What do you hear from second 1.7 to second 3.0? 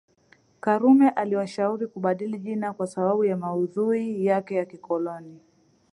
kubadili jina kwa